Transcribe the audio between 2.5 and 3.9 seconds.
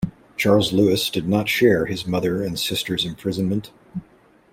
sister's imprisonment.